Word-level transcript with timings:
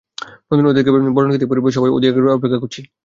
নতুন 0.49 0.65
অতিথিকে 0.65 0.91
বরণ 0.93 1.09
করে 1.15 1.27
নিতে 1.27 1.49
পরিবারের 1.49 1.75
সবাই 1.77 1.93
অধীর 1.95 2.11
আগ্রহে 2.11 2.37
অপেক্ষা 2.37 2.61
করছি। 2.63 2.81